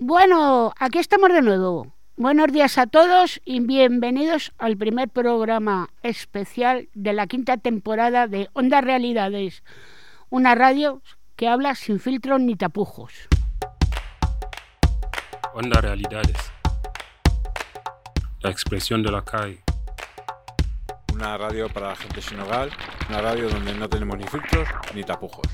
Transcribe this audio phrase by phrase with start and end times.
[0.00, 1.92] Bueno, aquí estamos de nuevo.
[2.16, 8.48] Buenos días a todos y bienvenidos al primer programa especial de la quinta temporada de
[8.52, 9.64] Onda Realidades,
[10.30, 11.02] una radio
[11.34, 13.12] que habla sin filtros ni tapujos.
[15.52, 16.36] Onda Realidades.
[18.38, 19.64] La expresión de la calle.
[21.12, 22.70] Una radio para la gente sin hogar,
[23.08, 25.48] una radio donde no tenemos ni filtros ni tapujos.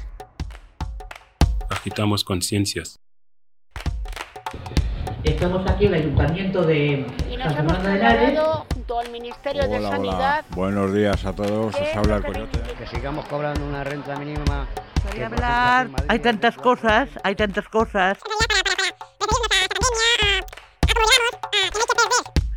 [1.71, 3.01] Agitamos conciencias.
[5.25, 9.91] Estamos aquí en el Ayuntamiento de Y nos hemos trasladado junto al Ministerio de Hola,
[9.91, 10.45] Sanidad.
[10.51, 12.61] Buenos días a todos, os habla el coyote.
[12.79, 14.67] que sigamos cobrando una renta mínima.
[15.11, 15.89] Quería hablar.
[16.09, 18.19] Hay tantas cosas, hay tantas cosas.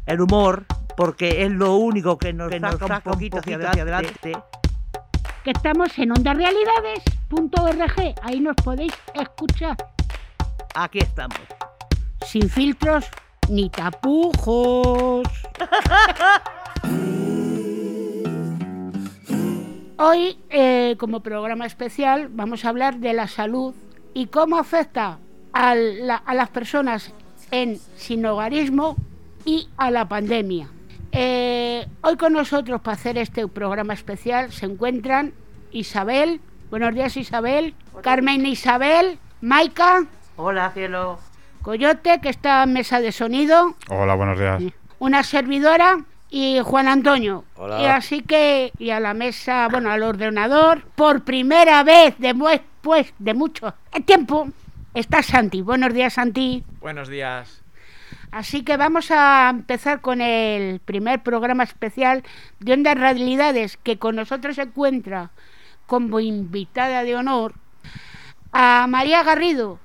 [0.06, 0.66] El humor,
[0.98, 4.34] porque es lo único que nos, saca, un poquito hacia adelante.
[5.46, 8.16] Que estamos en ondarealidades.org.
[8.24, 9.78] Ahí nos podéis escuchar
[10.76, 11.40] Aquí estamos.
[12.28, 13.06] Sin filtros
[13.50, 15.28] ni tapujos.
[20.00, 23.74] Hoy, eh, como programa especial, vamos a hablar de la salud
[24.14, 25.18] y cómo afecta
[25.54, 27.14] a, la- a las personas
[27.52, 28.96] en sinhogarismo
[29.46, 30.70] y a la pandemia.
[31.14, 35.34] Eh, hoy con nosotros para hacer este programa especial se encuentran
[35.72, 40.06] Isabel, buenos días Isabel, Carmen Isabel, Maika,
[40.36, 41.18] Hola, cielo.
[41.68, 44.64] Coyote, que está en mesa de sonido, Hola, buenos días.
[45.00, 45.98] una servidora
[46.30, 47.44] y Juan Antonio.
[47.58, 47.82] Hola.
[47.82, 53.34] Y así que, y a la mesa, bueno, al ordenador, por primera vez después de
[53.34, 53.74] mucho
[54.06, 54.48] tiempo,
[54.94, 55.62] está Santi.
[55.62, 56.64] Buenos días, Santi.
[56.80, 57.62] Buenos días.
[58.32, 62.24] Así que vamos a empezar con el primer programa especial
[62.62, 65.32] de Ondas Realidades, que con nosotros se encuentra
[65.86, 67.56] como invitada de honor
[68.54, 69.80] a María Garrido,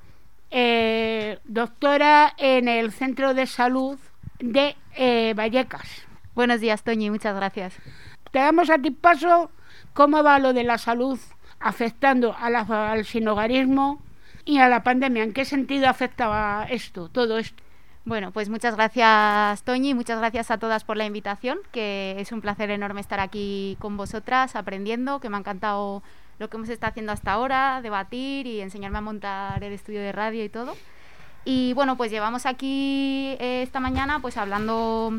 [0.53, 3.99] eh, doctora en el Centro de Salud
[4.39, 6.07] de eh, Vallecas.
[6.35, 7.75] Buenos días, Toñi, muchas gracias.
[8.31, 9.51] Te damos a ti paso
[9.95, 11.19] cómo va lo de la salud
[11.59, 14.03] afectando a la- al sinhogarismo
[14.45, 15.23] y a la pandemia.
[15.25, 17.63] ¿En qué sentido afectaba esto, todo esto?
[18.05, 22.41] Bueno, pues muchas gracias, Toñi, muchas gracias a todas por la invitación, que es un
[22.41, 26.03] placer enorme estar aquí con vosotras aprendiendo, que me ha encantado
[26.39, 30.13] lo que hemos estado haciendo hasta ahora, debatir y enseñarme a montar el estudio de
[30.13, 30.77] radio y todo.
[31.45, 35.13] Y bueno, pues llevamos aquí eh, esta mañana pues hablando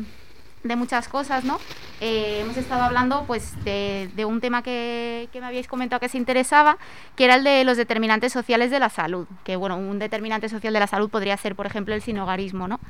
[0.64, 1.60] de muchas cosas, ¿no?
[2.00, 6.16] Eh, hemos estado hablando pues de, un tema que, que me habíais comentado que se
[6.16, 6.78] interesaba,
[7.16, 9.26] que era el de los determinantes sociales de la salud.
[9.44, 12.80] Que bueno, un determinante social de la salud podría ser, por ejemplo, el sinogarismo, ¿no?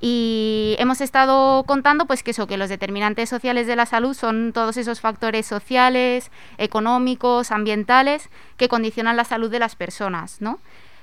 [0.00, 4.52] Y hemos estado contando pues que eso, que los determinantes sociales de la salud son
[4.54, 10.58] todos esos factores sociales, económicos, ambientales, que condicionan la salud de las personas, ¿no?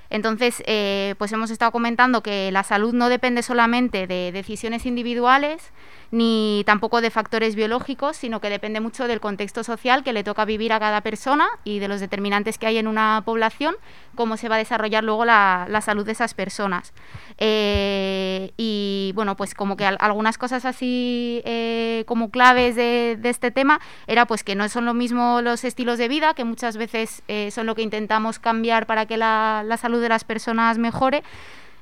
[0.08, 5.72] Entonces, eh, pues hemos estado comentando que la salud no depende solamente de decisiones individuales,
[6.10, 10.44] ni tampoco de factores biológicos, sino que depende mucho del contexto social que le toca
[10.44, 13.74] vivir a cada persona y de los determinantes que hay en una población,
[14.14, 16.92] cómo se va a desarrollar luego la, salud de esas personas.
[17.38, 23.50] Eh, y bueno, pues como que al- algunas cosas así eh, como claves de, este
[23.50, 27.22] tema era pues que no son lo mismo los estilos de vida, que muchas veces
[27.28, 31.22] eh, son lo que intentamos cambiar para que la salud de las personas mejore,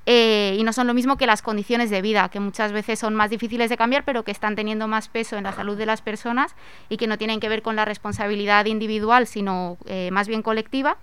[0.06, 3.15] eh, y no son lo mismo que las condiciones de vida, que muchas veces son
[3.15, 6.03] más difíciles de cambiar, pero que están teniendo más peso en la salud de las
[6.03, 6.54] personas
[6.88, 10.98] y que no tienen que ver con la responsabilidad individual, sino eh, más bien colectiva.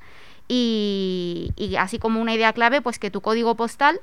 [0.47, 4.01] Y, y así como una idea clave, pues que tu código postal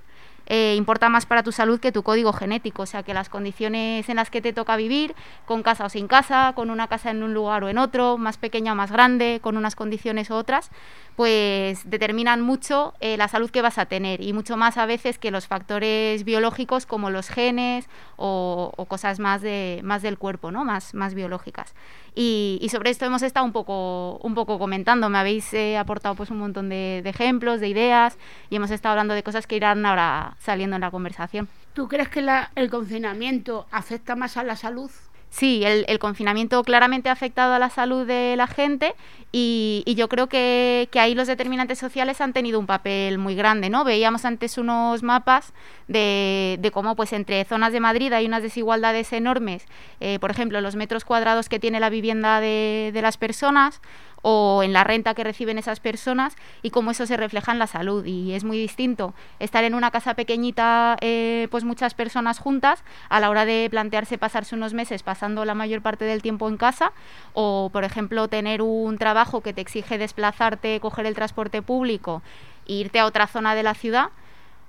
[0.50, 4.08] eh, importa más para tu salud que tu código genético, o sea que las condiciones
[4.08, 5.14] en las que te toca vivir,
[5.44, 8.38] con casa o sin casa, con una casa en un lugar o en otro, más
[8.38, 10.70] pequeña o más grande, con unas condiciones u otras,
[11.16, 15.18] pues determinan mucho eh, la salud que vas a tener y mucho más a veces
[15.18, 20.64] que los factores biológicos como los genes o, cosas más, de, más del cuerpo, ¿no?
[20.64, 21.74] más, más biológicas.
[22.14, 26.30] Y, sobre esto hemos estado un poco, un poco comentando, me habéis eh, aportado pues
[26.30, 28.16] un montón de ejemplos, de ideas
[28.48, 31.48] y hemos estado hablando de cosas que irán ahora saliendo en la conversación.
[31.74, 34.90] ¿Tú crees que la- el confinamiento afecta más a la salud?
[35.30, 38.94] Sí, el, el confinamiento claramente ha afectado a la salud de la gente
[39.30, 43.34] y, y yo creo que, que ahí los determinantes sociales han tenido un papel muy
[43.34, 43.84] grande, ¿no?
[43.84, 45.52] Veíamos antes unos mapas
[45.86, 49.66] de, de cómo pues entre zonas de Madrid hay unas desigualdades enormes,
[50.00, 53.82] eh, por ejemplo, los metros cuadrados que tiene la vivienda de, de las personas
[54.22, 57.66] o en la renta que reciben esas personas y cómo eso se refleja en la
[57.66, 58.04] salud.
[58.04, 63.20] Y es muy distinto estar en una casa pequeñita, eh, pues muchas personas juntas, a
[63.20, 66.92] la hora de plantearse pasarse unos meses pasando la mayor parte del tiempo en casa,
[67.34, 72.22] o por ejemplo tener un trabajo que te exige desplazarte, coger el transporte público
[72.66, 74.10] e irte a otra zona de la ciudad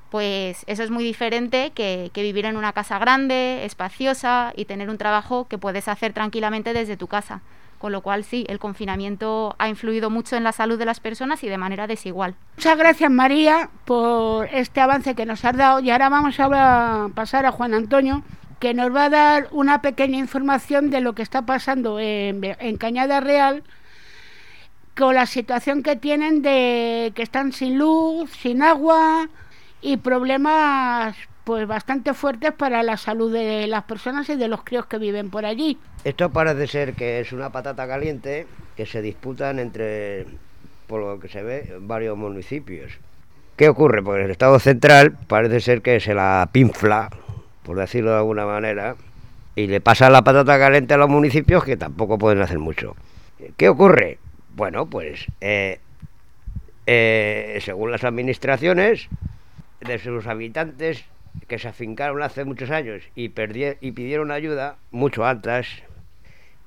[0.09, 4.89] Pues eso es muy diferente que, que vivir en una casa grande, espaciosa y tener
[4.89, 7.41] un trabajo que puedes hacer tranquilamente desde tu casa.
[7.79, 11.43] Con lo cual, sí, el confinamiento ha influido mucho en la salud de las personas
[11.43, 12.35] y de manera desigual.
[12.57, 17.45] Muchas gracias María por este avance que nos has dado y ahora vamos a pasar
[17.45, 18.21] a Juan Antonio
[18.59, 23.21] que nos va a dar una pequeña información de lo que está pasando en, Cañada
[23.21, 23.63] Real
[24.97, 29.29] con la situación que tienen de que están sin luz, sin agua
[29.81, 31.15] y problemas
[31.49, 35.31] pues bastante fuertes para la salud de las personas y de los críos que viven
[35.31, 35.79] por allí.
[36.03, 38.45] Esto parece ser que es una patata caliente
[38.77, 40.27] que se disputan entre,
[40.85, 42.91] por lo que se ve, varios municipios.
[43.55, 44.03] ¿Qué ocurre?
[44.03, 47.09] Pues el Estado central parece ser que se la pinfla,
[47.63, 48.95] por decirlo de alguna manera,
[49.55, 52.95] y le pasa la patata caliente a los municipios que tampoco pueden hacer mucho.
[53.57, 54.19] ¿Qué ocurre?
[54.55, 55.79] Bueno, pues eh,
[56.85, 59.09] eh, según las administraciones,
[59.81, 61.05] de sus habitantes
[61.47, 65.83] que se afincaron hace muchos años y, y pidieron ayuda mucho antes,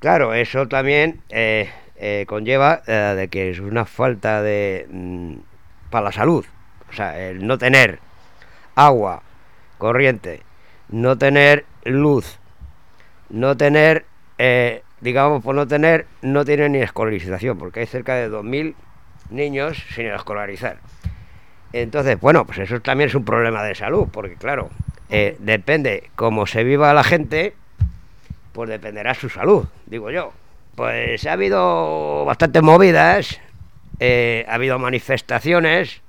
[0.00, 5.34] claro, eso también eh, eh, conlleva eh, de que es una falta de mm,
[5.90, 6.44] para la salud,
[6.90, 8.00] o sea, el no tener
[8.74, 9.22] agua
[9.78, 10.42] corriente,
[10.88, 12.38] no tener luz,
[13.28, 14.06] no tener,
[15.00, 18.74] digamos, por no tener, no tienen ni escolarización, porque hay cerca de 2.000
[19.30, 20.78] niños sin escolarizar.
[21.72, 24.70] Entonces, bueno, pues eso también es un problema de salud, porque claro,
[25.08, 27.54] eh, depende cómo se viva la gente,
[28.52, 30.32] pues dependerá su salud, digo yo.
[30.74, 33.40] Pues ha habido bastantes movidas,
[34.00, 36.02] eh, ha habido manifestaciones,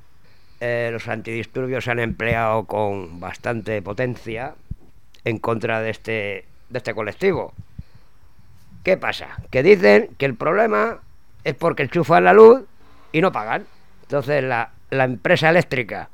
[0.59, 4.55] eh, los antidisturbios se han empleado con bastante potencia
[5.25, 7.53] en contra de este, de este colectivo.
[8.83, 9.37] ¿Qué pasa?
[9.49, 10.99] Que dicen que el problema
[11.43, 12.63] es porque enchufan la luz
[13.11, 13.65] y no pagan.
[14.03, 16.09] Entonces la, la empresa eléctrica,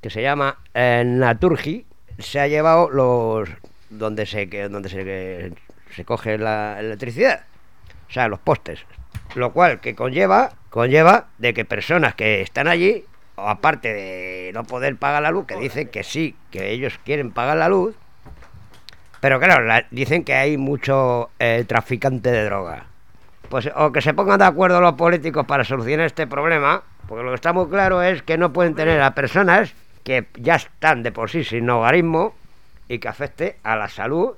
[0.00, 1.84] que se llama eh, Naturgy,
[2.18, 3.48] se ha llevado los
[3.90, 5.52] donde se que- donde se,
[5.94, 7.44] se coge la electricidad,
[8.08, 8.80] o sea, los postes,
[9.34, 13.04] lo cual que conlleva conlleva de que personas que están allí,
[13.36, 17.30] o aparte de no poder pagar la luz, que dicen que sí, que ellos quieren
[17.30, 17.94] pagar la luz,
[19.20, 22.86] pero claro, la- dicen que hay mucho eh, traficante de droga.
[23.48, 27.30] Pues o que se pongan de acuerdo los políticos para solucionar este problema, porque lo
[27.30, 29.74] que está muy claro es que no pueden tener a personas
[30.04, 32.34] que ya están de por sí sin hogarismo
[32.88, 34.34] y que afecte a la salud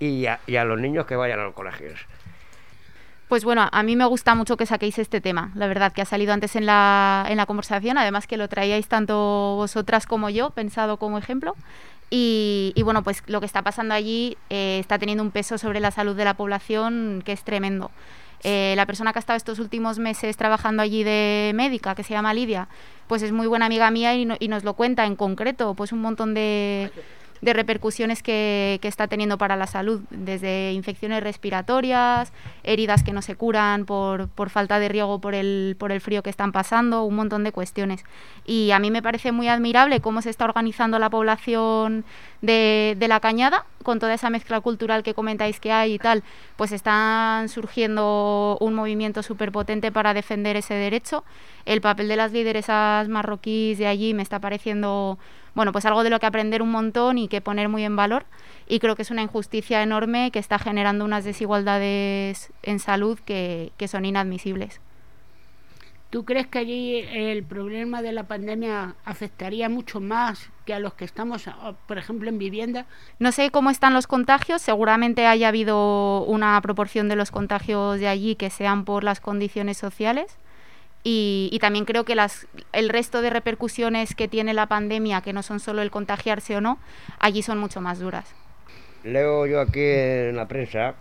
[0.00, 2.00] y a, los niños que vayan a los colegios.
[3.28, 6.06] Pues bueno, a mí me gusta mucho que saquéis este tema, la verdad, que ha
[6.06, 10.50] salido antes en la, en la conversación, además que lo traíais tanto vosotras como yo,
[10.50, 11.54] pensado como ejemplo.
[12.10, 15.78] Y, y bueno, pues lo que está pasando allí eh, está teniendo un peso sobre
[15.78, 17.90] la salud de la población que es tremendo.
[18.44, 22.14] Eh, la persona que ha estado estos últimos meses trabajando allí de médica, que se
[22.14, 22.68] llama Lidia,
[23.08, 25.92] pues es muy buena amiga mía y, no- y nos lo cuenta en concreto, pues
[25.92, 26.90] un montón de,
[27.40, 32.32] de repercusiones que, que está teniendo para la salud, desde infecciones respiratorias,
[32.64, 36.22] heridas que no se curan por, por falta de riego por el, por el frío
[36.22, 38.04] que están pasando, un montón de cuestiones.
[38.44, 42.04] Y a mí me parece muy admirable cómo se está organizando la población
[42.42, 46.22] de, de la cañada, con toda esa mezcla cultural que comentáis que hay y tal,
[46.56, 51.24] pues están surgiendo un movimiento súper potente para defender ese derecho.
[51.64, 55.18] El papel de las lideresas marroquíes de allí me está pareciendo,
[55.58, 58.26] bueno, pues algo de lo que aprender un montón y que poner muy en valor.
[58.68, 63.72] Y creo que es una injusticia enorme que está generando unas desigualdades en salud que,
[63.76, 64.80] que son inadmisibles.
[66.10, 70.94] ¿Tú crees que allí el problema de la pandemia afectaría mucho más que a los
[70.94, 71.46] que estamos,
[71.88, 72.86] por ejemplo, en vivienda?
[73.18, 78.06] No sé cómo están los contagios, seguramente haya habido una proporción de los contagios de
[78.06, 80.38] allí que sean por las condiciones sociales.
[81.10, 85.32] Y, y también creo que las, el resto de repercusiones que tiene la pandemia, que
[85.32, 86.78] no son solo el contagiarse o no,
[87.18, 88.26] allí son mucho más duras.
[89.04, 90.96] Leo yo aquí en la prensa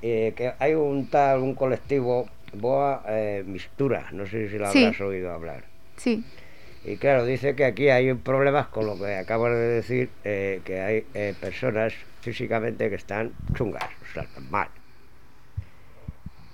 [0.00, 4.84] eh, que hay un tal, un colectivo, Boa eh, Mistura, no sé si Sí.
[4.84, 5.64] habrás oído hablar.
[5.98, 6.24] Sí,
[6.82, 10.80] Y claro, dice que aquí hay problemas con lo que acabas de decir, eh, que
[10.80, 14.68] hay eh, personas físicamente que están chungas, o sea, están mal.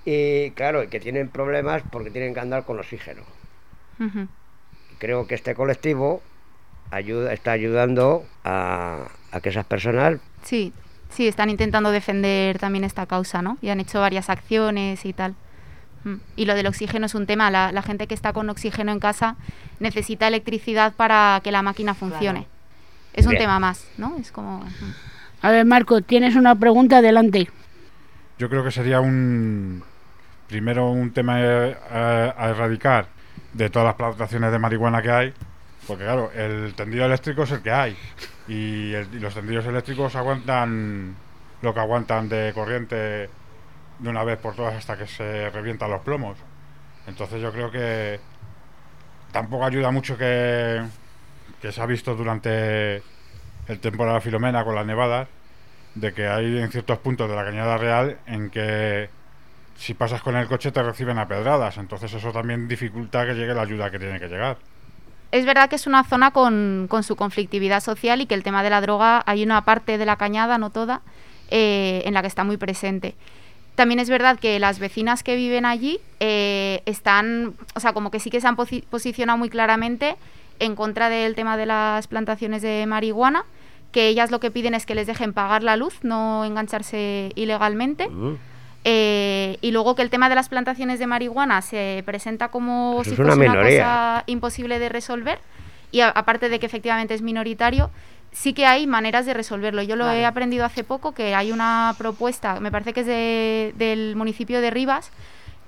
[0.05, 3.23] Y claro, y que tienen problemas porque tienen que andar con oxígeno.
[4.99, 6.23] Creo que este colectivo
[6.91, 10.73] ayuda, está ayudando a, a que esas personas sí,
[11.09, 13.59] sí, están intentando defender también esta causa, ¿no?
[13.63, 15.35] Y han hecho varias acciones y tal.
[16.05, 16.17] Mm.
[16.35, 17.51] Y lo del oxígeno es un tema.
[17.51, 19.37] La, la gente que está con oxígeno en casa
[19.79, 22.49] necesita electricidad para que la máquina funcione.
[23.15, 23.43] Es un Bien.
[23.43, 24.17] tema más, ¿no?
[24.19, 24.59] Es como...
[24.61, 24.95] mm.
[25.43, 27.49] A ver, Marco, tienes una pregunta adelante.
[28.39, 29.83] Yo creo que sería un
[30.53, 33.07] primero un tema eh, a, a erradicar
[33.55, 35.35] de todas las plantaciones de marihuana que hay,
[35.87, 37.97] Porque claro, el tendido eléctrico es el que hay.
[38.49, 41.17] Y, los tendidos eléctricos aguantan
[41.63, 43.31] lo que aguantan de corriente
[43.99, 46.37] de una vez por todas hasta que se revientan los plomos.
[47.07, 48.21] Entonces yo creo que
[49.33, 50.83] tampoco ayuda mucho que,
[51.63, 52.97] que se ha visto durante
[53.69, 55.29] el temporada Filomena con las nevadas,
[55.95, 59.09] de que hay en ciertos puntos de la Cañada Real en que
[59.77, 61.79] si pasas con el coche te reciben a pedradas.
[61.79, 64.57] Entonces eso también dificulta que llegue la ayuda que tiene que llegar.
[65.31, 68.63] Es verdad que es una zona con, con su conflictividad social y que el tema
[68.63, 71.01] de la droga hay una parte de la cañada, no toda,
[71.51, 73.15] eh, en la que está muy presente.
[73.75, 78.21] También es verdad que las vecinas que viven allí eh, están, o sea, como que
[78.21, 80.17] sí que se han posi- posicionado muy claramente
[80.59, 83.47] en contra del tema de las plantaciones de marihuana,
[83.91, 88.09] que ellas lo que piden es que les dejen pagar la luz, no engancharse ilegalmente.
[88.85, 93.11] Eh, y luego que el tema de las plantaciones de marihuana se presenta como Eso
[93.11, 93.53] si una fuese una
[93.85, 95.39] cosa imposible de resolver.
[95.93, 97.91] Y a- aparte de que efectivamente es minoritario,
[98.33, 99.83] sí que hay maneras de resolverlo.
[99.83, 103.73] Yo lo he aprendido hace poco que hay una propuesta, me parece que es de-
[103.77, 105.11] del municipio de Rivas,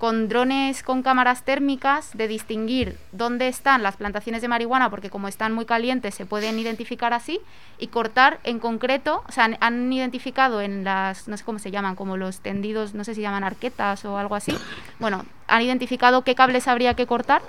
[0.04, 5.28] con drones con cámaras térmicas de distinguir dónde están las plantaciones de marihuana, porque como
[5.28, 7.40] están muy calientes se pueden identificar así,
[7.78, 11.96] y cortar en concreto, o sea, han, identificado en las, no sé cómo se llaman,
[11.96, 14.54] como los tendidos, no sé si llaman arquetas o algo así,
[14.98, 17.40] bueno, han identificado qué cables habría que cortar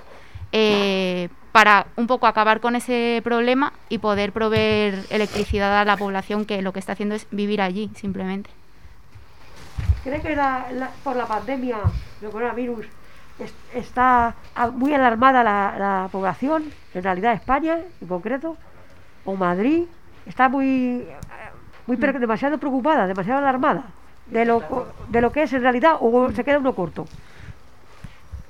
[0.52, 6.46] eh, para un poco acabar con ese problema y poder proveer electricidad a la población
[6.46, 8.48] que lo que está haciendo es vivir allí, simplemente.
[10.04, 11.78] ¿Cree que la- la- por la pandemia
[12.20, 12.86] del coronavirus
[13.38, 14.34] es- está
[14.74, 16.64] muy alarmada la, la población,
[16.94, 18.56] en realidad España en concreto,
[19.24, 19.84] o Madrid?
[20.26, 21.16] Está muy, eh,
[21.86, 23.84] muy pre- demasiado preocupada, demasiado alarmada
[24.26, 24.62] de lo,
[25.08, 27.06] de lo que es en realidad o se queda uno corto.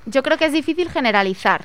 [0.06, 1.64] Yo creo que es difícil generalizar.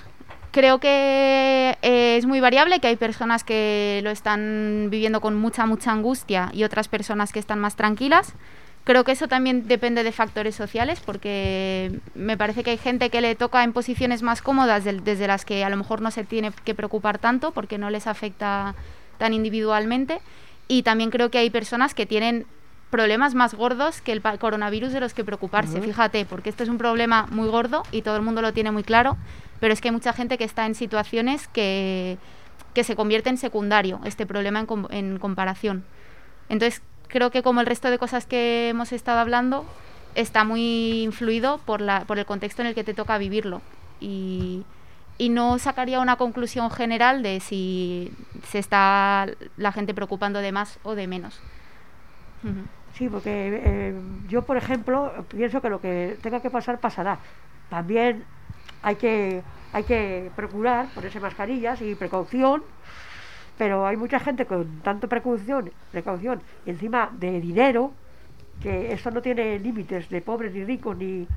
[0.51, 5.65] Creo que eh, es muy variable, que hay personas que lo están viviendo con mucha,
[5.65, 8.34] mucha angustia y otras personas que están más tranquilas.
[8.83, 13.21] Creo que eso también depende de factores sociales, porque me parece que hay gente que
[13.21, 16.23] le toca en posiciones más cómodas del- desde las que a lo mejor no se
[16.23, 18.73] tiene que preocupar tanto porque no les afecta
[19.19, 20.19] tan individualmente.
[20.67, 22.45] Y también creo que hay personas que tienen
[22.89, 25.77] problemas más gordos que el coronavirus de los que preocuparse.
[25.81, 28.83] Fíjate, porque esto es un problema muy gordo y todo el mundo lo tiene muy
[28.83, 29.15] claro,
[29.59, 32.17] pero es que hay mucha gente que está en situaciones que,
[32.73, 35.85] que se convierte en secundario este problema en, com- en comparación.
[36.50, 36.81] Entonces,
[37.12, 39.65] creo que como el resto de cosas que hemos estado hablando,
[40.15, 43.62] está muy influido por, la, por el contexto en el que te toca vivirlo.
[44.00, 44.65] Y,
[45.18, 48.12] y no sacaría una conclusión general de si
[48.48, 49.27] se está
[49.58, 51.39] la gente preocupando de más o de menos.
[52.96, 57.20] Sí, porque eh, yo, por ejemplo, pienso que lo que tenga que pasar pasará.
[57.70, 58.24] También
[58.82, 62.63] hay que, hay que procurar ponerse mascarillas y precaución,
[63.62, 67.91] pero hay mucha gente con tanto precaución, precaución y encima de dinero,
[68.63, 71.27] que esto no tiene límites de pobres ni ricos, ni...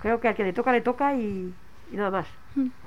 [0.00, 1.52] Creo que al que le toca, le toca y,
[1.92, 2.26] y nada más.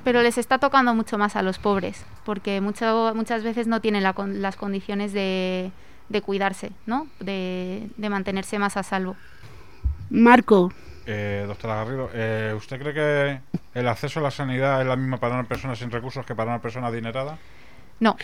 [0.04, 4.02] Pero les está tocando mucho más a los pobres, porque mucho, muchas veces no tienen
[4.02, 5.70] la con- las condiciones de,
[6.10, 7.06] de cuidarse, ¿no?
[7.20, 9.18] De, de mantenerse más a salvo.
[10.10, 10.72] Marco,
[11.06, 13.40] Eh, doctora Garrido, eh, ¿usted cree que
[13.80, 16.50] el acceso a la sanidad es la misma para una persona sin recursos que para
[16.50, 17.38] una persona adinerada?
[18.00, 18.18] No,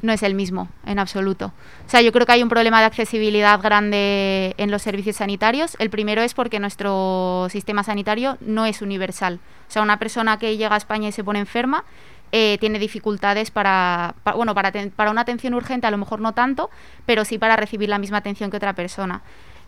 [0.00, 1.52] no es el mismo, en absoluto.
[1.86, 5.76] O sea, yo creo que hay un problema de accesibilidad grande en los servicios sanitarios.
[5.80, 9.40] El primero es porque nuestro sistema sanitario no es universal.
[9.68, 11.84] O sea, una persona que llega a España y se pone enferma
[12.30, 16.32] eh, tiene dificultades para, pa- bueno, para, para una atención urgente, a lo mejor no
[16.32, 16.68] tanto,
[17.06, 19.22] pero sí para recibir la misma atención que otra persona.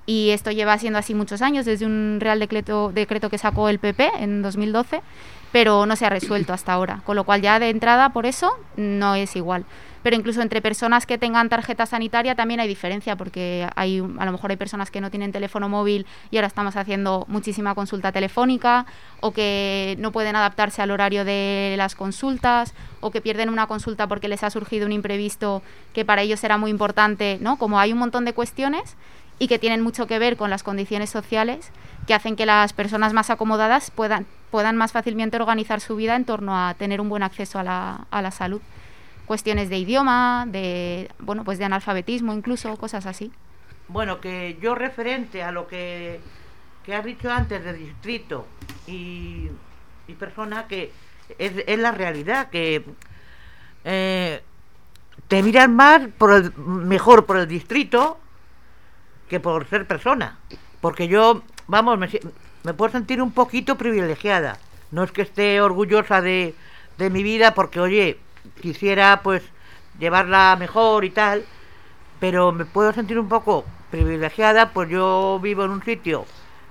[0.06, 3.78] Y esto lleva siendo así muchos años, desde un Real Decreto, decreto que sacó el
[3.78, 5.00] PP en 2012,
[5.52, 7.02] pero no se ha resuelto hasta ahora.
[7.04, 9.64] Con lo cual ya de entrada, por eso, no es igual.
[10.02, 14.32] Pero incluso entre personas que tengan tarjeta sanitaria también hay diferencia, porque hay, a lo
[14.32, 18.86] mejor hay personas que no tienen teléfono móvil y ahora estamos haciendo muchísima consulta telefónica,
[19.20, 24.06] o que no pueden adaptarse al horario de las consultas, o que pierden una consulta
[24.06, 27.58] porque les ha surgido un imprevisto que para ellos era muy importante, ¿no?
[27.58, 28.96] Como hay un montón de cuestiones
[29.40, 31.72] y que tienen mucho que ver con las condiciones sociales
[32.06, 36.26] que hacen que las personas más acomodadas puedan, puedan más fácilmente organizar su vida en
[36.26, 38.60] torno a tener un buen acceso a la, a la salud.
[39.24, 43.32] Cuestiones de idioma, de bueno, pues de analfabetismo incluso, cosas así.
[43.88, 46.20] Bueno, que yo referente a lo que,
[46.84, 48.46] que has dicho antes de distrito
[48.86, 49.48] y,
[50.06, 50.92] y persona, que
[51.38, 52.84] es, es la realidad, que
[53.84, 54.42] eh,
[55.28, 58.18] te miran más, por el, mejor por el distrito
[59.30, 60.38] que por ser persona.
[60.82, 64.58] Porque yo, vamos, me, puedo sentir un poquito privilegiada.
[64.90, 66.54] No es que esté orgullosa de,
[66.98, 68.18] de mi vida, porque, oye,
[68.60, 69.42] quisiera pues
[70.00, 71.44] llevarla mejor y tal,
[72.18, 76.26] pero me puedo sentir un poco privilegiada, pues yo vivo en un sitio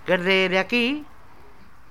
[0.05, 1.05] que es de, de aquí,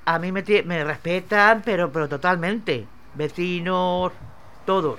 [0.05, 4.13] a mí me, me respetan, pero, pero totalmente, vecinos,
[4.67, 4.99] todos,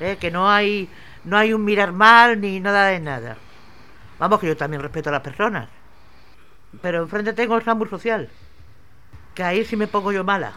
[0.00, 0.16] ¿eh?
[0.20, 0.90] que no hay,
[1.24, 3.36] no hay un mirar mal ni nada de nada.
[4.18, 5.68] Vamos, que yo también respeto a las personas,
[6.80, 8.28] pero enfrente tengo el SAMUR social,
[9.34, 10.52] que ahí sí me pongo yo mala.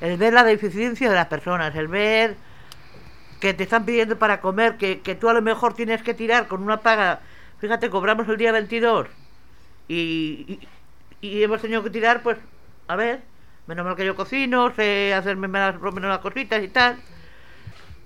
[0.00, 2.36] El ver la deficiencia de las personas, el ver
[3.40, 6.48] que te están pidiendo para comer, que, que tú a lo mejor tienes que tirar
[6.48, 7.20] con una paga.
[7.58, 9.06] Fíjate, cobramos el día 22
[9.88, 10.58] y,
[11.20, 12.38] y, y hemos tenido que tirar, pues,
[12.88, 13.20] a ver,
[13.66, 16.96] menos mal que yo cocino, sé hacerme menos las cositas y tal.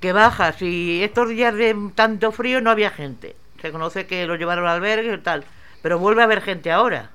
[0.01, 3.35] Que bajas y estos días de tanto frío no había gente.
[3.61, 5.45] Se conoce que lo llevaron al albergue y tal,
[5.83, 7.11] pero vuelve a haber gente ahora.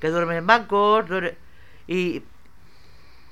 [0.00, 1.34] Que duerme en bancos duerme-
[1.86, 2.22] y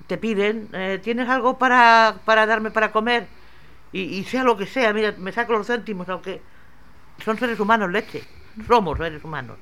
[0.07, 3.27] te piden, eh, ¿tienes algo para, para darme para comer?
[3.93, 6.41] Y, y sea lo que sea, mira, me saco los céntimos, aunque
[7.25, 8.23] son seres humanos, leche.
[8.67, 9.59] Somos seres humanos.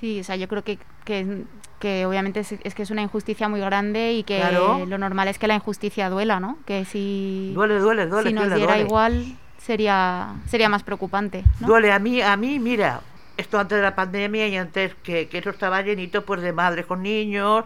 [0.00, 1.44] Sí, o sea, yo creo que, que,
[1.78, 4.84] que obviamente es, es que es una injusticia muy grande y que Claro.
[4.86, 6.58] lo normal es que la injusticia duela, ¿no?
[6.66, 8.28] Que si, Duele, duele, duele.
[8.30, 8.86] si nos duele, diera duele.
[8.88, 11.44] igual sería, sería más preocupante.
[11.60, 11.66] ¿no?
[11.66, 13.00] Duele a mí, a mí, mira,
[13.36, 16.86] esto antes de la pandemia y antes que, que eso estaba llenito pues de madres
[16.86, 17.64] con niños,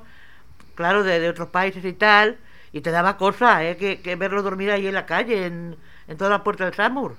[0.74, 2.38] claro, de, de otros países y tal,
[2.72, 3.76] y te daba cosa, ¿eh?
[3.76, 5.76] Que, que verlo dormir ahí en la calle, en,
[6.06, 7.16] en toda la puerta del Samur.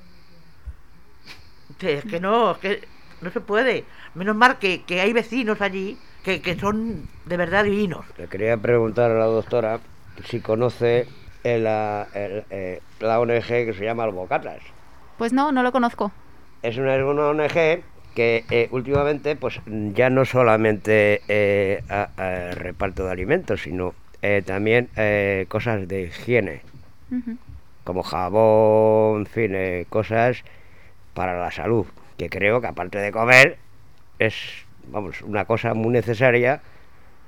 [1.80, 2.88] Es que no, es que
[3.22, 3.86] no se puede.
[4.14, 8.06] Menos mal que, que hay vecinos allí que, que son de verdad divinos.
[8.18, 9.80] Le quería preguntar a la doctora
[10.26, 11.08] si conoce
[11.44, 11.66] el,
[12.50, 14.60] eh, la ONG que se llama Albocatas.
[15.18, 16.12] Pues no, no lo conozco.
[16.62, 17.84] Es una, ONG
[18.16, 19.62] que eh, últimamente pues
[19.94, 26.04] ya no solamente eh, a- a reparto de alimentos, sino eh, también eh, cosas de
[26.04, 26.62] higiene,
[27.84, 30.44] como jabón, en fin, eh, cosas
[31.14, 31.86] para la salud,
[32.18, 33.58] que creo que aparte de comer
[34.20, 34.36] es,
[34.88, 36.62] vamos, una cosa muy necesaria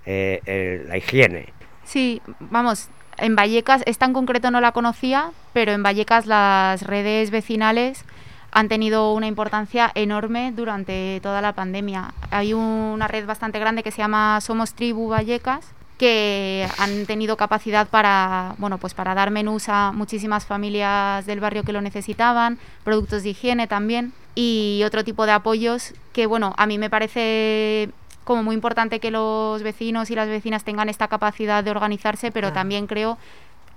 [0.06, 1.54] eh, la higiene.
[1.84, 2.89] Sí, vamos,
[3.21, 8.03] en Vallecas, esta en concreto no la conocía, pero en Vallecas las redes vecinales
[8.51, 12.13] han tenido una importancia enorme durante toda la pandemia.
[12.31, 15.65] Hay una red bastante grande que se llama Somos Tribu Vallecas
[15.97, 21.62] que han tenido capacidad para, bueno, pues para dar menús a muchísimas familias del barrio
[21.62, 26.65] que lo necesitaban, productos de higiene también y otro tipo de apoyos que, bueno, a
[26.65, 27.91] mí me parece
[28.23, 32.47] como muy importante que los vecinos y las vecinas tengan esta capacidad de organizarse, pero
[32.47, 32.53] Claro.
[32.55, 33.17] también creo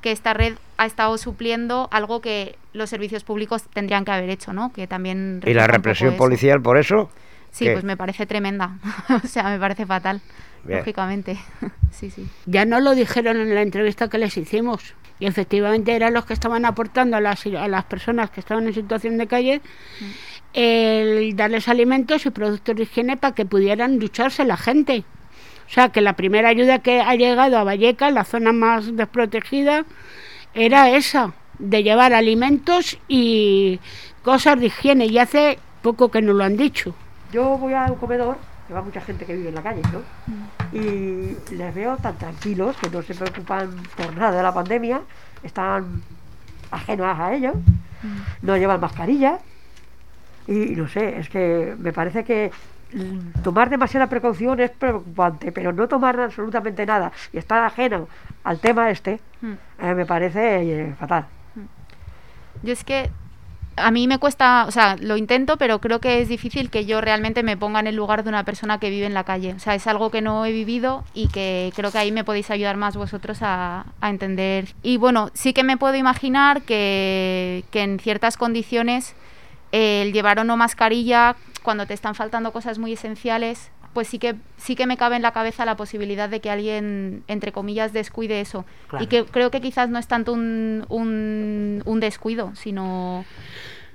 [0.00, 4.52] que esta red ha estado supliendo algo que los servicios públicos tendrían que haber hecho,
[4.52, 4.70] ¿no?
[4.72, 7.08] Que también ¿Y la represión policial por eso?
[7.50, 7.72] Sí, ¿Qué?
[7.72, 8.78] pues me parece tremenda.
[9.24, 10.20] o sea, me parece fatal,
[10.64, 10.80] Bien.
[10.80, 11.38] lógicamente.
[11.90, 12.28] sí, sí.
[12.44, 14.94] Ya no lo dijeron en la entrevista que les hicimos.
[15.20, 18.74] Y efectivamente eran los que estaban aportando a las, a las personas que estaban en
[18.74, 19.62] situación de calle
[20.54, 25.04] el darles alimentos y productos de higiene para que pudieran ducharse la gente.
[25.66, 29.84] O sea, que la primera ayuda que ha llegado a Vallecas, la zona más desprotegida,
[30.54, 33.80] era esa, de llevar alimentos y
[34.22, 35.06] cosas de higiene.
[35.06, 36.94] Y hace poco que nos lo han dicho.
[37.32, 38.36] Yo voy a un comedor,
[38.68, 40.02] que va mucha gente que vive en la calle, ¿no?
[40.72, 45.00] Y les veo tan tranquilos, que no se preocupan por nada de la pandemia,
[45.42, 46.02] están
[46.70, 47.54] ajenos a ello,
[48.42, 49.38] no llevan mascarilla.
[50.46, 52.50] Y no sé, es que me parece que
[52.92, 58.08] mm, tomar demasiada precaución es preocupante, pero no tomar absolutamente nada y estar ajeno
[58.44, 59.52] al tema este, Mm.
[59.82, 61.26] eh, me parece eh, fatal.
[62.62, 63.10] Yo es que
[63.76, 67.00] a mí me cuesta, o sea, lo intento, pero creo que es difícil que yo
[67.00, 69.52] realmente me ponga en el lugar de una persona que vive en la calle.
[69.54, 72.50] O sea, es algo que no he vivido y que creo que ahí me podéis
[72.50, 74.68] ayudar más vosotros a, a entender.
[74.82, 79.14] Y bueno, sí que me puedo imaginar que, que en ciertas condiciones
[79.74, 81.34] el llevar o no mascarilla,
[81.64, 85.22] cuando te están faltando cosas muy esenciales, pues sí que sí que me cabe en
[85.22, 88.64] la cabeza la posibilidad de que alguien, entre comillas, descuide eso.
[88.88, 89.04] Claro.
[89.04, 93.24] Y que creo que quizás no es tanto un, un, un descuido, sino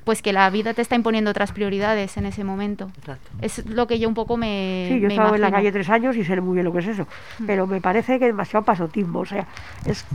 [0.03, 2.91] pues que la vida te está imponiendo otras prioridades en ese momento.
[2.97, 3.29] Exacto.
[3.41, 4.87] Es lo que yo un poco me.
[4.89, 6.73] Sí, yo he me estado en la calle tres años y sé muy bien lo
[6.73, 7.07] que es eso.
[7.45, 9.19] Pero me parece que demasiado pasotismo.
[9.19, 9.47] O sea,
[9.85, 10.05] es,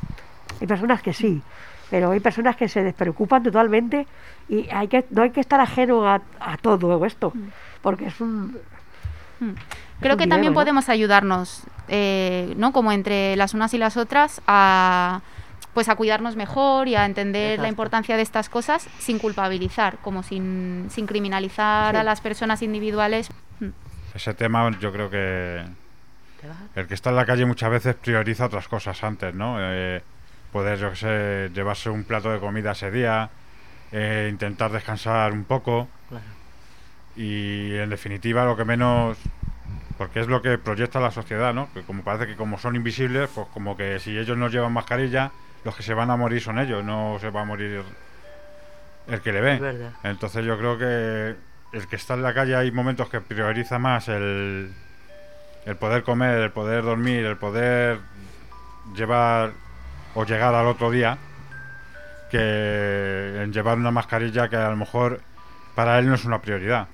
[0.60, 1.40] hay personas que sí,
[1.90, 4.06] pero hay personas que se despreocupan totalmente
[4.48, 7.32] y hay que, no hay que estar ajeno a, a todo esto.
[7.82, 8.58] Porque es un.
[9.40, 9.52] Mm.
[10.00, 10.60] Creo un que dilema, también ¿no?
[10.60, 12.72] podemos ayudarnos, eh, ¿no?
[12.72, 15.20] Como entre las unas y las otras, a
[15.72, 20.22] pues a cuidarnos mejor y a entender la importancia de estas cosas sin culpabilizar, como
[20.22, 22.00] sin, sin criminalizar Sí.
[22.00, 23.28] a las personas individuales.
[23.58, 23.70] Mm.
[24.14, 25.64] Ese tema yo creo que
[26.76, 29.56] el que está en la calle muchas veces prioriza otras cosas antes, ¿no?
[29.58, 30.00] Eh,
[30.52, 33.30] poder, yo qué sé, llevarse un plato de comida ese día,
[33.96, 36.24] eh, intentar descansar un poco Claro.
[37.16, 39.16] y en definitiva lo que menos
[39.96, 41.68] porque es lo que proyecta la sociedad, ¿no?
[41.72, 45.30] Que como parece que como son invisibles, pues como que si ellos no llevan mascarilla,
[45.64, 47.82] los que se van a morir son ellos, no se va a morir
[49.06, 49.58] el que le ve.
[50.02, 51.36] Entonces yo creo que
[51.76, 54.72] el que está en la calle hay momentos que prioriza más el,
[55.64, 58.00] el poder comer, el poder dormir, el poder
[58.96, 59.52] llevar
[60.16, 61.16] o llegar al otro día
[62.34, 65.20] que en llevar una mascarilla que a lo mejor
[65.76, 66.88] para él no es una prioridad.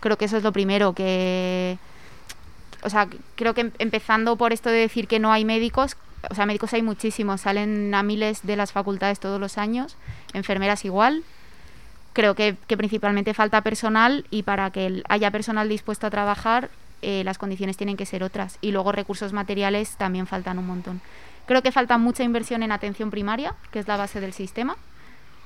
[0.01, 1.79] Creo que eso es lo primero que...
[2.83, 5.97] O sea, creo que em- empezando por esto de decir que no hay médicos,
[6.31, 9.97] o sea, médicos hay muchísimos, salen a miles de las facultades todos los años,
[10.33, 11.23] enfermeras igual.
[12.13, 16.71] Creo que, que principalmente falta personal y para que haya personal dispuesto a trabajar,
[17.03, 18.59] eh, las condiciones tienen que ser otras.
[18.61, 21.01] Y luego recursos materiales también faltan un montón.
[21.47, 24.77] Creo que falta mucha inversión en atención primaria, que es la base del sistema,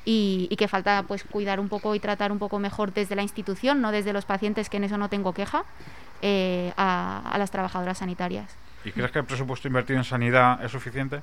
[0.05, 3.23] y, y que falta pues cuidar un poco y tratar un poco mejor desde la
[3.23, 5.65] institución, no desde los pacientes, que en eso no tengo queja,
[6.23, 8.51] eh, a, a las trabajadoras sanitarias.
[8.85, 11.21] ¿Y crees que el presupuesto invertido en sanidad es suficiente?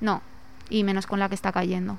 [0.00, 0.20] No,
[0.68, 1.98] y menos con la que está cayendo.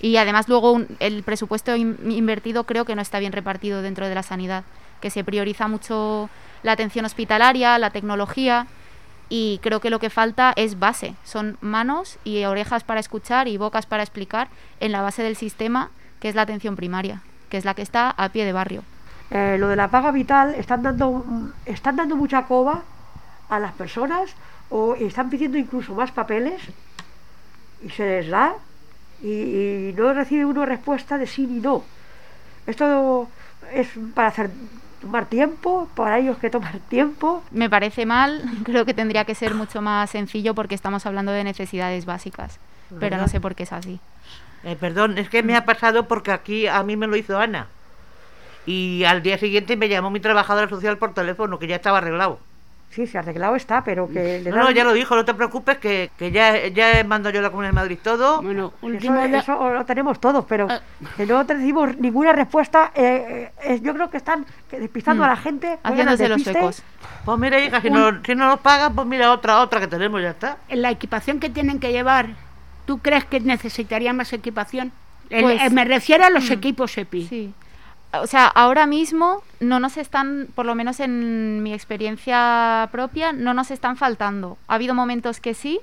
[0.00, 4.06] Y además luego un- el presupuesto in- invertido creo que no está bien repartido dentro
[4.08, 4.62] de la sanidad,
[5.00, 6.30] que se prioriza mucho
[6.62, 8.66] la atención hospitalaria, la tecnología,
[9.28, 13.58] y creo que lo que falta es base, son manos y orejas para escuchar y
[13.58, 14.48] bocas para explicar
[14.80, 18.10] en la base del sistema, que es la atención primaria, que es la que está
[18.10, 18.82] a pie de barrio.
[19.30, 21.22] Eh, lo de la paga vital están dando
[21.66, 22.82] están dando mucha coba
[23.50, 24.30] a las personas
[24.70, 26.62] o están pidiendo incluso más papeles
[27.84, 28.54] y se les da
[29.22, 31.84] y, y no recibe una respuesta de sí ni no.
[32.66, 33.28] Esto
[33.72, 34.50] es para hacer
[35.00, 37.42] tomar tiempo, para ellos que tomar tiempo.
[37.50, 41.44] Me parece mal, creo que tendría que ser mucho más sencillo porque estamos hablando de
[41.44, 42.58] necesidades básicas,
[43.00, 44.00] pero no sé por qué es así.
[44.64, 47.68] Eh, perdón, es que me ha pasado porque aquí a mí me lo hizo Ana.
[48.66, 52.38] Y al día siguiente me llamó mi trabajadora social por teléfono, que ya estaba arreglado.
[52.90, 55.34] Sí, se arreglado está, pero que le No, no, dan- ya lo dijo, no te
[55.34, 58.40] preocupes, que, que ya, ya mando yo a la Comunidad de Madrid todo.
[58.42, 60.80] Bueno, Eso, último da- eso lo tenemos todos, pero Ah.
[61.16, 62.90] que no recibimos ninguna respuesta.
[62.94, 65.26] eh, eh, yo creo que están despistando Mm.
[65.26, 65.66] a la gente.
[65.82, 66.58] juegan al Haciéndose los despiste.
[66.58, 66.82] ecos.
[67.24, 70.20] Pues mira, hija, si no, si no nos pagan, pues mira otra, otra que tenemos,
[70.22, 70.56] ya está.
[70.68, 72.30] en la equipación que tienen que llevar,
[72.86, 74.92] ¿tú crees que necesitaría más equipación?
[75.30, 76.52] El- Pues- eh, me refiero a los Mm.
[76.54, 77.26] equipos EPI.
[77.28, 77.54] Sí.
[78.12, 83.52] O sea, ahora mismo no nos están, por lo menos en mi experiencia propia, no
[83.54, 84.56] nos están faltando.
[84.66, 85.78] Ha habido momentos que sí,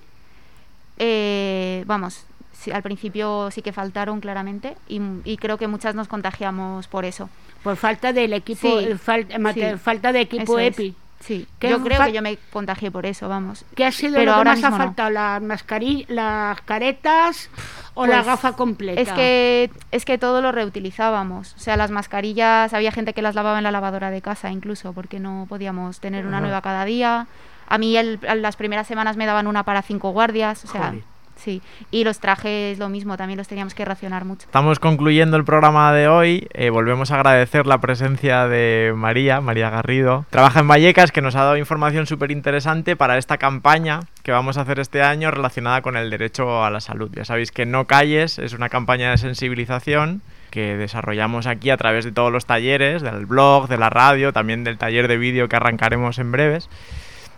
[0.98, 6.08] eh, vamos, sí, al principio sí que faltaron claramente y, y creo que muchas nos
[6.08, 7.30] contagiamos por eso.
[7.64, 9.78] Por falta del equipo, Sí, eh, fal- mate- sí.
[9.78, 10.76] falta de equipo es.
[11.22, 13.66] Sí, ¿Qué yo creo que yo me contagié por eso, vamos.
[13.74, 14.78] ¿Qué ha sido Pero lo que ahora más ha no.
[14.78, 15.10] faltado?
[15.10, 17.50] ¿Las mascarillas, las caretas
[17.96, 19.02] o la Pues, gafa completa?
[19.02, 21.54] Es que, es que todo lo reutilizábamos.
[21.56, 24.94] O sea, las mascarillas, había gente que las lavaba en la lavadora de casa incluso,
[24.94, 27.28] porque no podíamos tener una nueva cada día.
[27.68, 31.04] A mí el- las primeras semanas me daban una para cinco guardias, o sea, Joder.
[31.46, 31.62] Sí.
[31.92, 34.48] Y los trajes lo mismo, también los teníamos que racionar mucho.
[34.48, 36.48] Estamos concluyendo el programa de hoy.
[36.54, 40.26] Eh, volvemos a agradecer la presencia de María, María Garrido.
[40.32, 44.58] Trabaja en Vallecas, que nos ha dado información súper interesante para esta campaña que vamos
[44.58, 47.12] a hacer este año relacionada con el derecho a la salud.
[47.14, 52.06] Ya sabéis que No Calles es una campaña de sensibilización que desarrollamos aquí a través
[52.06, 55.58] de todos los talleres, del blog, de la radio, también del taller de vídeo que
[55.58, 56.70] arrancaremos en breves.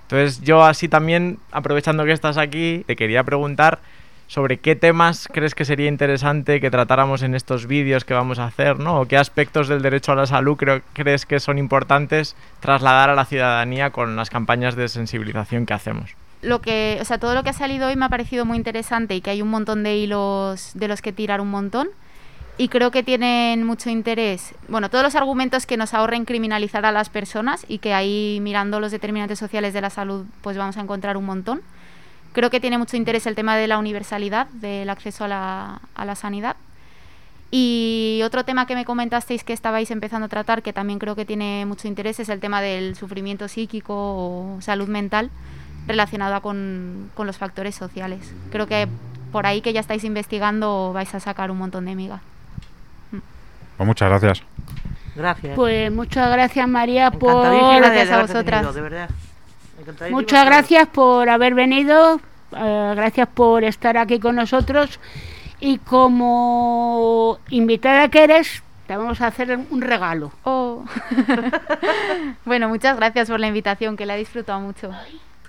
[0.09, 3.79] Entonces yo así también, aprovechando que estás aquí, te quería preguntar
[4.27, 8.45] sobre qué temas crees que sería interesante que tratáramos en estos vídeos que vamos a
[8.45, 9.01] hacer, ¿no?
[9.01, 13.15] O qué aspectos del derecho a la salud creo, crees que son importantes trasladar a
[13.15, 16.15] la ciudadanía con las campañas de sensibilización que hacemos.
[16.41, 19.15] Lo que, o sea, todo lo que ha salido hoy me ha parecido muy interesante
[19.15, 21.89] y que hay un montón de hilos de los que tirar un montón.
[22.59, 24.55] Y creo que tienen mucho interés.
[24.67, 28.79] Bueno, todos los argumentos que nos ahorren criminalizar a las personas y que ahí mirando
[28.79, 31.61] los determinantes sociales de la salud pues vamos a encontrar un montón.
[32.33, 35.27] Creo que tiene mucho interés el tema de la universalidad, del acceso a
[35.95, 36.55] la, sanidad.
[37.51, 41.25] Y otro tema que me comentasteis que estabais empezando a tratar, que también creo que
[41.25, 45.29] tiene mucho interés, es el tema del sufrimiento psíquico o salud mental
[45.85, 48.33] relacionada con, con los factores sociales.
[48.51, 48.87] Creo que
[49.31, 52.21] por ahí que ya estáis investigando vais a sacar un montón de miga.
[53.77, 54.43] Pues muchas gracias.
[55.15, 55.55] Gracias.
[55.55, 57.77] Pues muchas gracias María por...
[57.77, 58.61] Gracias a vosotras.
[58.61, 59.09] tenido, de verdad.
[59.79, 62.19] Encantadísima Muchas gracias por haber venido,
[62.55, 64.99] eh, gracias por estar aquí con nosotros
[65.59, 70.31] y como invitada que eres, te vamos a hacer un regalo.
[70.43, 70.83] Oh.
[72.45, 74.91] bueno, muchas gracias por la invitación, que la he disfrutado mucho.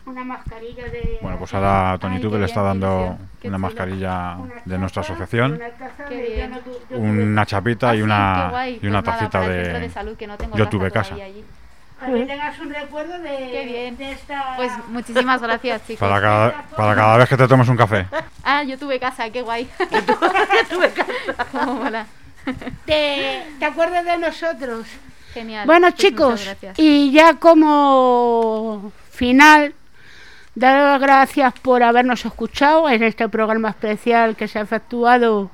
[0.08, 1.18] Una mascarilla de...
[1.20, 6.58] Bueno, pues ahora Tony qué le está dando una mascarilla Una de nuestra asociación, una
[6.60, 9.90] tuve- una chapita Ah, y una, y una Pues nada, tacita de...
[9.90, 11.14] salud, que no tengo Yo tuve casa.
[12.00, 13.96] Para que tengas un recuerdo de, Qué bien.
[13.96, 14.54] de esta...
[14.56, 15.98] Pues muchísimas gracias, chicos.
[16.08, 18.06] Para cada, para cada vez que te tomes un café.
[18.44, 19.68] Ah, yo tuve casa, qué guay.
[20.70, 21.44] tuve casa.
[21.52, 22.06] Cómo mola.
[22.86, 24.86] ¿Te, te acuerdas de nosotros?
[25.34, 25.66] Genial.
[25.66, 29.74] Bueno, Pues chicos, y ya como final,
[30.58, 35.50] dar las gracias por habernos escuchado en este programa especial que se ha efectuado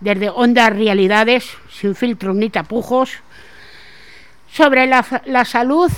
[0.00, 3.12] desde Ondas Realidades, sin filtros ni tapujos,
[4.50, 5.90] sobre la, la salud,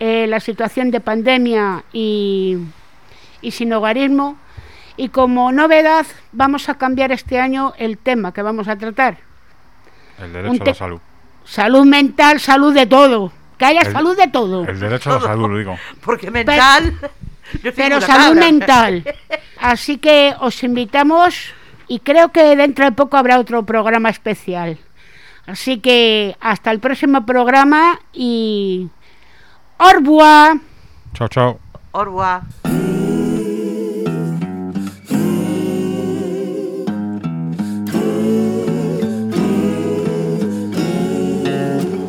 [0.00, 2.58] eh, la situación de pandemia y,
[3.40, 4.36] y sin hogarismo.
[4.96, 9.18] Y como novedad, vamos a cambiar este año el tema que vamos a tratar.
[10.18, 11.00] El Un derecho a la salud.
[11.44, 13.32] Salud mental, salud de todo.
[13.58, 14.64] Que haya El- salud de todo.
[14.64, 15.76] El derecho a la salud, lo digo.
[16.04, 16.96] Porque mental.
[17.62, 18.40] Pero salud cabra.
[18.40, 19.04] mental.
[19.58, 21.52] Así que os invitamos
[21.88, 24.78] y creo que dentro de poco habrá otro programa especial.
[25.46, 28.88] Así que hasta el próximo programa y...
[29.78, 30.58] Revoir.
[31.12, 31.60] Chao, chao.
[31.92, 32.42] Revoir.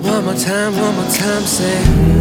[0.03, 2.14] One more time, one more time, say.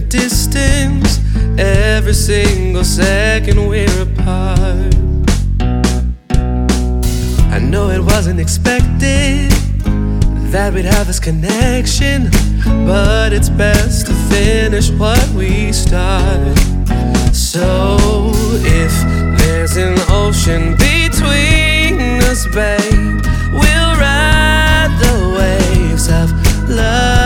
[0.00, 1.18] distance.
[1.58, 4.94] Every single second we're apart.
[7.52, 9.50] I know it wasn't expected
[10.52, 12.30] that we'd have this connection,
[12.86, 16.58] but it's best to finish what we start.
[17.32, 17.98] So
[18.64, 18.92] if
[19.38, 23.20] there's an ocean between us, babe,
[23.52, 26.30] we'll ride the waves of
[26.68, 27.19] love.